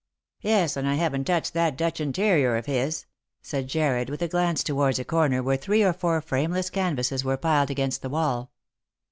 [0.41, 3.05] "Yes, and I haven't touched that Dutch interior of his,"
[3.43, 7.37] said Jarred, with a glance towards a corner where three or four frameless canvases were
[7.37, 8.49] piled against the wall.